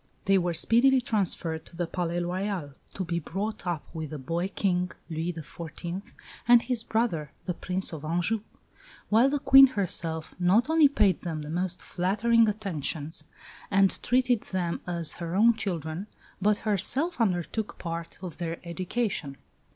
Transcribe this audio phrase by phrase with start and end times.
[0.25, 4.47] They were speedily transferred to the Palais Royal, to be brought up with the boy
[4.47, 6.11] King, Louis XIV.,
[6.47, 8.41] and his brother, the Prince of Anjou;
[9.09, 13.25] while the Queen herself not only paid them the most flattering attentions
[13.69, 16.07] and treated them as her own children,
[16.41, 19.37] but herself undertook part of their education.